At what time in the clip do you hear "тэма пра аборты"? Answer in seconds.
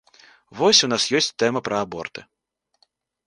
1.43-2.21